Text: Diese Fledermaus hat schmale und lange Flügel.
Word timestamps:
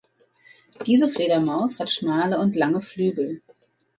Diese 0.87 1.09
Fledermaus 1.09 1.79
hat 1.79 1.91
schmale 1.91 2.39
und 2.39 2.55
lange 2.55 2.81
Flügel. 2.81 3.43